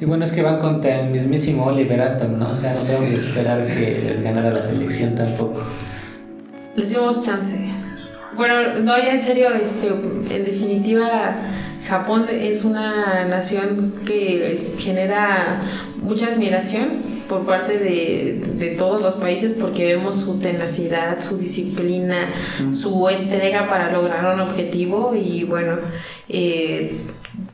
[0.00, 2.52] Sí, bueno, es que van contra el mismísimo Oliver Atom, ¿no?
[2.52, 5.62] O sea, no podemos esperar que ganara la selección tampoco.
[6.74, 7.58] Les dimos chance.
[8.34, 11.34] Bueno, no, ya en serio, este, en definitiva,
[11.86, 15.64] Japón es una nación que genera
[15.96, 22.32] mucha admiración por parte de, de, todos los países porque vemos su tenacidad, su disciplina,
[22.72, 25.76] su entrega para lograr un objetivo y bueno,
[26.30, 26.96] eh,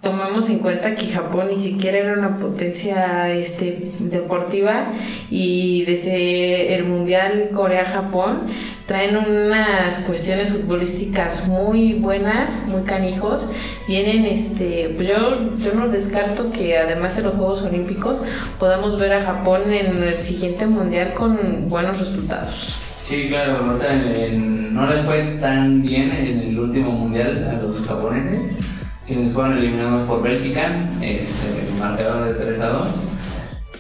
[0.07, 4.93] tomamos en cuenta que Japón ni siquiera era una potencia este, deportiva
[5.33, 8.43] y desde el Mundial Corea-Japón
[8.87, 13.49] traen unas cuestiones futbolísticas muy buenas, muy canijos.
[13.89, 18.19] Vienen, este, pues yo, yo no descarto que además de los Juegos Olímpicos
[18.61, 22.77] podamos ver a Japón en el siguiente Mundial con buenos resultados.
[23.03, 28.66] Sí, claro, no les fue tan bien en el último Mundial a los japoneses
[29.07, 31.47] quienes fueron eliminados por Bélgica, este,
[31.79, 32.89] marcador de 3 a 2.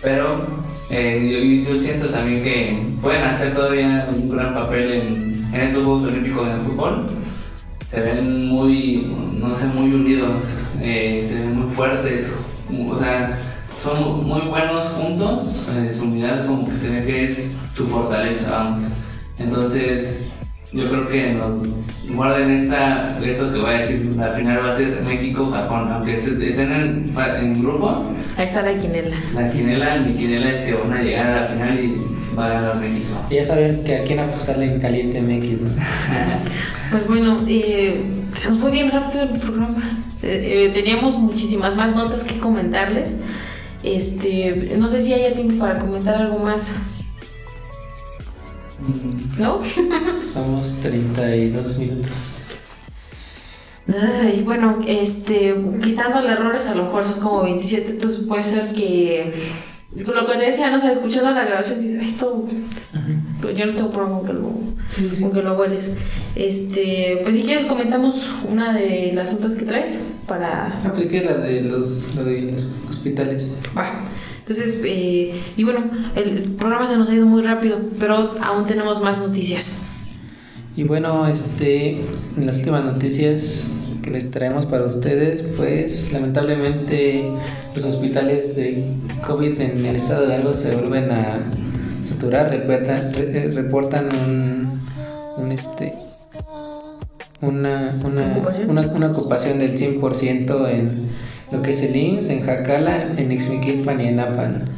[0.03, 0.41] Pero
[0.91, 6.09] eh, yo, siento también que pueden hacer todavía un gran papel en, en estos Juegos
[6.09, 7.07] Olímpicos de fútbol.
[7.91, 10.45] Se ven muy, no sé, muy unidos,
[10.81, 12.33] eh, se ven muy fuertes,
[12.89, 13.39] o sea,
[13.83, 18.51] son muy buenos juntos, eh, su unidad como que se ve que es su fortaleza,
[18.51, 18.89] vamos.
[19.39, 20.25] Entonces,
[20.73, 21.69] yo creo que nos
[22.14, 26.73] guarden esta, esto que voy a decir, la final va a ser México-Japón, aunque estén
[26.73, 28.07] en, en, grupos.
[28.37, 29.16] Ahí está la quinela.
[29.35, 32.49] La quinela, mi quinela es que van a llegar a la final y va a
[32.49, 33.14] ganar México.
[33.31, 35.71] ya saben que a quién apostarle en caliente MX, ¿no?
[36.90, 39.83] pues bueno, eh, se nos fue bien rápido el programa.
[40.23, 43.16] Eh, eh, teníamos muchísimas más notas que comentarles.
[43.83, 46.75] Este, no sé si hay tiempo para comentar algo más.
[49.39, 49.61] ¿No?
[49.62, 52.47] Estamos 32 minutos.
[53.89, 59.33] Ay, bueno, este, quitando errores, a lo mejor son como 27, entonces puede ser que
[60.05, 62.47] lo que te decía, no sé, escuchando la grabación dices, esto,
[63.41, 64.53] pues yo no tengo problema con que lo,
[64.91, 65.23] sí, sí.
[65.23, 65.57] Con que lo.
[66.35, 70.79] Este, pues si quieres comentamos una de las otras que traes para...
[70.85, 73.57] Aplique la de los, la de los hospitales.
[73.77, 74.03] Va.
[74.49, 79.03] Entonces, eh, y bueno, el programa se nos ha ido muy rápido, pero aún tenemos
[79.03, 79.73] más noticias.
[80.77, 82.03] Y bueno, este,
[82.37, 83.73] en las últimas noticias
[84.05, 87.29] que les traemos para ustedes, pues lamentablemente
[87.75, 88.85] los hospitales de
[89.27, 91.43] COVID en el estado de algo se vuelven a
[92.05, 94.75] saturar, reportan, eh, reportan un,
[95.39, 95.95] un este
[97.41, 101.09] una, una, una, una ocupación del 100% en
[101.57, 104.69] lo que es el IMSS, en Jacala, en Ixmiquilpan y en Apan.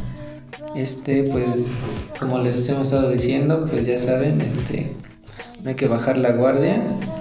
[0.76, 1.64] Este, pues,
[2.20, 4.92] como les hemos estado diciendo, pues ya saben, este,
[5.62, 6.80] no hay que bajar la guardia.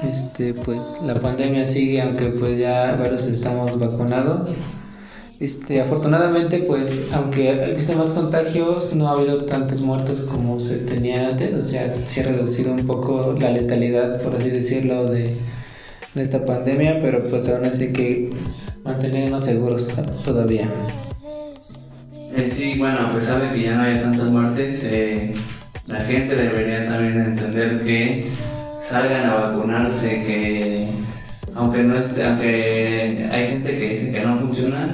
[0.10, 4.52] Este, pues la pandemia sigue, aunque pues ya varios estamos vacunados.
[5.40, 11.30] Este, afortunadamente, pues, aunque existen más contagios, no ha habido tantos muertos como se tenía
[11.30, 11.56] antes.
[11.56, 15.36] O sea, se ha reducido un poco la letalidad, por así decirlo, de,
[16.14, 18.32] de esta pandemia, pero pues aún así que
[18.88, 20.70] mantenernos seguros todavía.
[22.36, 25.34] Eh, sí, bueno, a pesar de que ya no haya tantas muertes, eh,
[25.88, 28.24] la gente debería también entender que
[28.88, 30.88] salgan a vacunarse, que
[31.56, 34.92] aunque no esté, aunque hay gente que dice que no funciona,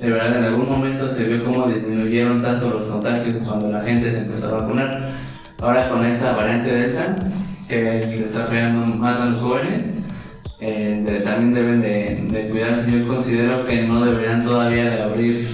[0.00, 4.10] de verdad en algún momento se vio cómo disminuyeron tanto los contagios cuando la gente
[4.10, 5.10] se empezó a vacunar.
[5.60, 7.16] Ahora con esta variante Delta,
[7.68, 9.99] que se está pegando más a los jóvenes,
[10.60, 12.92] eh, también deben de, cuidarse.
[12.92, 15.48] Yo considero que no deberían todavía de abrir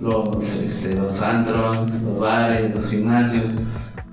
[0.00, 3.44] los, este, los antros, los bares, los gimnasios,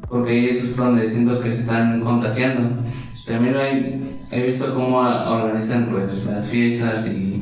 [0.07, 2.83] porque ahí es donde siento que se están contagiando.
[3.25, 7.41] También hay, he visto cómo organizan pues las fiestas y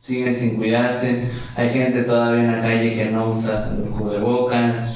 [0.00, 1.28] siguen sin cuidarse.
[1.54, 4.94] Hay gente todavía en la calle que no usa los cubrebocas.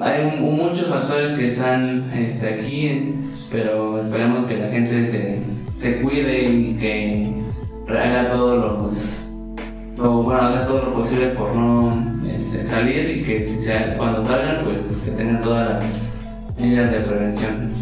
[0.00, 3.14] Hay muchos factores que están este, aquí,
[3.50, 5.31] pero esperemos que la gente se
[5.82, 7.34] se cuide y que
[7.88, 8.90] haga todo lo,
[9.96, 14.64] bueno, haga todo lo posible por no este, salir y que si sea, cuando salgan,
[14.64, 15.84] pues que tengan todas las
[16.56, 17.72] medidas de prevención.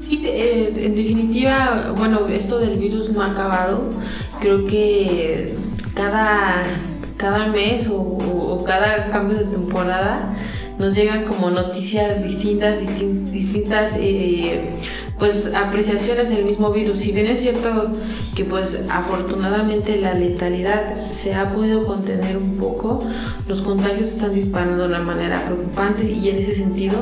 [0.00, 3.90] Sí, eh, en definitiva, bueno, esto del virus no ha acabado.
[4.40, 5.54] Creo que
[5.94, 6.64] cada,
[7.16, 10.34] cada mes o, cada cambio de temporada
[10.80, 12.80] nos llegan como noticias distintas,
[13.30, 14.70] distintas eh,
[15.20, 16.98] pues apreciaciones del mismo virus.
[16.98, 17.92] Si bien es cierto
[18.34, 23.04] que pues afortunadamente la letalidad se ha podido contener un poco,
[23.46, 26.94] los contagios están disparando de una manera preocupante y en ese sentido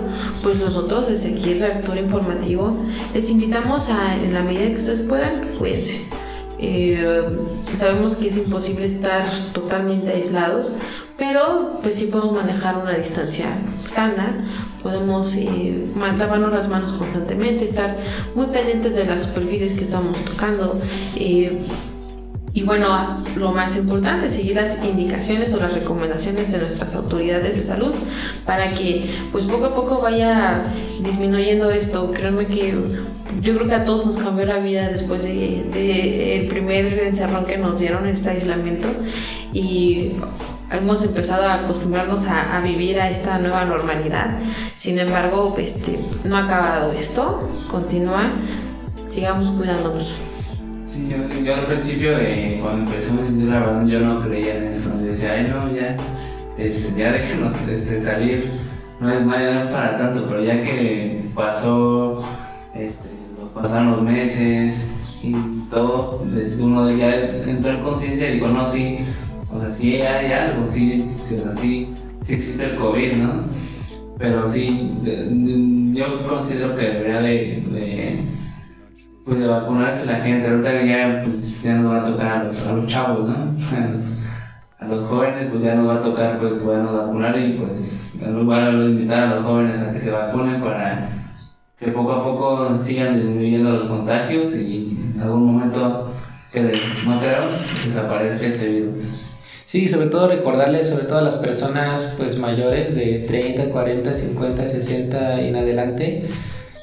[0.42, 2.76] pues nosotros desde aquí el reactor informativo
[3.14, 6.00] les invitamos a en la medida que ustedes puedan, cuídense.
[6.60, 7.24] Eh,
[7.74, 10.72] sabemos que es imposible estar totalmente aislados,
[11.16, 14.44] pero pues sí podemos manejar una distancia sana,
[14.82, 17.98] podemos eh, lavarnos las manos constantemente, estar
[18.34, 20.80] muy pendientes de las superficies que estamos tocando.
[21.16, 21.66] Eh,
[22.54, 27.62] Y bueno, lo más importante, seguir las indicaciones o las recomendaciones de nuestras autoridades de
[27.62, 27.92] salud
[28.46, 32.10] para que pues poco a poco vaya disminuyendo esto.
[32.10, 32.74] Créanme que
[33.42, 37.58] yo creo que a todos nos cambió la vida después de, el primer encerrón que
[37.58, 38.88] nos dieron, este aislamiento.
[39.52, 40.12] Y
[40.70, 44.38] hemos empezado a acostumbrarnos a, a, vivir a esta nueva normalidad.
[44.76, 48.32] Sin embargo, este, no ha acabado esto, continúa,
[49.08, 50.16] sigamos cuidándonos.
[50.92, 51.08] Sí,
[51.44, 54.90] yo, al principio, de, cuando empezó la verdad, yo no creía en esto.
[55.00, 55.96] Yo decía, ay, no, ya,
[56.58, 58.52] este, ya déjenos este, salir,
[59.00, 62.22] no es, no es para tanto, pero ya que pasó,
[62.74, 63.08] este,
[63.54, 65.34] pasaron los meses y
[65.70, 69.04] todo, desde uno ya entró en conciencia y dijo, no, sí
[69.50, 73.44] o sea, sí hay algo, sí, sí, existe el COVID, ¿no?
[74.18, 74.92] Pero sí,
[75.94, 78.20] yo considero que debería de, de,
[79.24, 80.48] pues de vacunarse la gente.
[80.48, 83.34] Ahorita ya, pues, ya nos va a tocar a los, chavos, ¿no?
[84.80, 88.32] A los, jóvenes, pues ya nos va a tocar pues, podernos vacunar y pues en
[88.32, 91.08] lugar de invitar a los jóvenes a que se vacunen para
[91.80, 96.12] que poco a poco sigan disminuyendo los contagios y en algún momento
[96.52, 97.40] que no creo
[97.84, 99.17] desaparezca este virus.
[99.68, 104.66] Sí, sobre todo recordarles, sobre todo a las personas pues mayores de 30, 40, 50,
[104.66, 106.22] 60 y en adelante,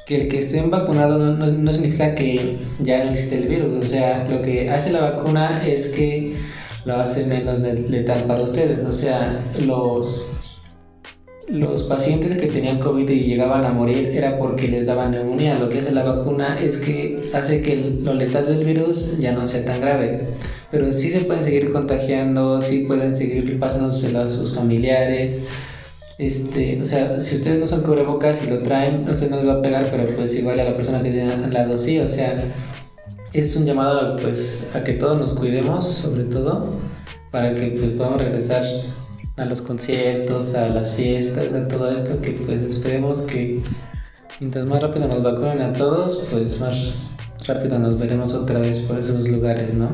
[0.05, 3.71] que el que estén vacunados no, no, significa que ya no existe el virus.
[3.71, 6.36] O sea, lo que hace la vacuna es que
[6.86, 7.59] lo hace menos
[7.89, 8.86] letal para ustedes.
[8.86, 10.23] O sea, los,
[11.48, 15.60] los pacientes que tenían COVID y llegaban a morir era porque les daban neumonía.
[15.60, 19.46] Lo que hace la vacuna es que hace que lo letal del virus ya no
[19.46, 20.28] sea tan grave
[20.76, 25.39] pero sí se pueden seguir contagiando, sí pueden seguir pasándoselo a sus familiares.
[26.18, 29.48] Este, o sea, si ustedes no son cubrebocas y lo traen, a usted no les
[29.48, 32.10] va a pegar, pero pues igual a la persona que tiene al lado sí, o
[32.10, 32.43] sea,
[33.32, 36.78] es un llamado pues a que todos nos cuidemos, sobre todo,
[37.32, 38.66] para que pues podamos regresar
[39.38, 43.61] a los conciertos, a las fiestas, a todo esto, que pues esperemos que
[44.39, 47.11] mientras más rápido nos vacunen a todos, pues más
[47.45, 49.89] rápido nos veremos otra vez por esos lugares, ¿no?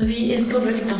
[0.00, 0.94] Sí, es correcto.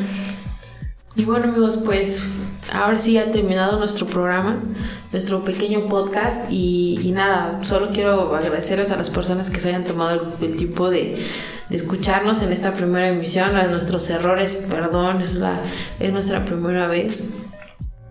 [1.16, 2.22] Y bueno amigos, pues
[2.70, 4.62] ahora sí ha terminado nuestro programa,
[5.12, 10.34] nuestro pequeño podcast y, nada, solo quiero agradecerles a las personas que se hayan tomado
[10.42, 11.24] el, tiempo de,
[11.70, 15.62] de, escucharnos en esta primera emisión, a nuestros errores, perdón, es, la,
[16.00, 17.32] es nuestra primera vez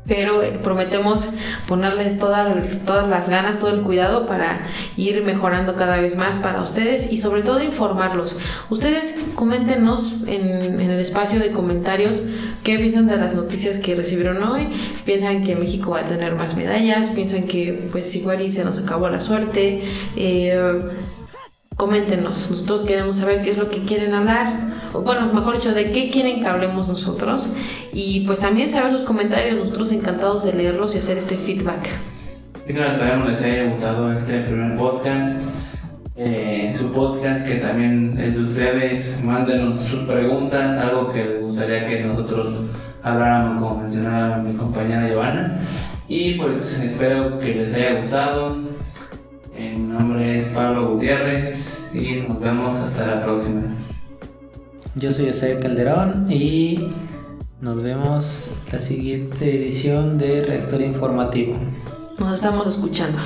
[0.08, 1.28] pero prometemos
[1.68, 7.12] ponerles todas las ganas, todo el cuidado para ir mejorando cada vez más para ustedes
[7.12, 8.38] y sobre todo informarlos.
[8.70, 12.14] Ustedes coméntenos en, en, el espacio de comentarios
[12.64, 14.70] qué piensan de las noticias que recibieron hoy,
[15.06, 18.80] piensan que México va a tener más medallas, piensan que pues igual y se nos
[18.80, 19.84] acabó la suerte.
[20.16, 20.82] Eh,
[21.76, 24.60] coméntenos, nosotros queremos saber qué es lo que quieren hablar,
[24.94, 27.50] o bueno, mejor dicho, de qué quieren que hablemos nosotros,
[27.92, 31.90] y pues también saber sus comentarios, nosotros encantados de leerlos y hacer este feedback.
[32.66, 35.42] esperamos les haya gustado este primer podcast,
[36.16, 41.88] eh, su podcast que también es de ustedes, mándenos sus preguntas, algo que les gustaría
[41.88, 42.54] que nosotros
[43.04, 45.60] habláramos, como mencionaba mi compañera Giovanna,
[46.08, 48.75] y pues espero que les haya gustado
[49.58, 53.62] mi nombre es Pablo Gutiérrez y nos vemos hasta la próxima.
[54.96, 56.90] Yo soy José Calderón y
[57.62, 61.56] nos vemos la siguiente edición de Reactor Informativo.
[62.20, 63.20] Nos estamos escuchando.